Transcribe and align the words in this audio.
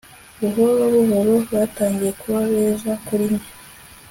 Buhorobuhoro 0.39 1.33
batangiye 1.53 2.11
kuba 2.21 2.39
beza 2.51 2.91
kuri 3.05 3.25
njye 3.33 3.49